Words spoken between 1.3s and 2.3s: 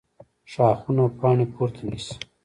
پورته نیسي